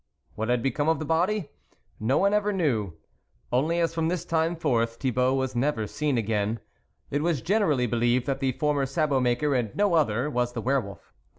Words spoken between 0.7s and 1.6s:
of the body?